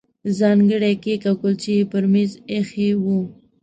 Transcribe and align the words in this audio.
ځانګړي 0.39 0.93
کیک 1.03 1.21
او 1.29 1.35
کولچې 1.41 1.71
یې 1.77 1.85
پر 1.91 2.03
مېز 2.13 2.31
ایښي 2.51 2.89
وو. 3.03 3.19